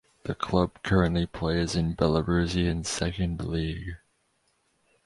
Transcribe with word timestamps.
The 0.23 0.33
club 0.33 0.81
currently 0.81 1.27
plays 1.27 1.75
in 1.75 1.95
Belarusian 1.95 2.87
Second 2.87 3.43
League. 3.45 3.97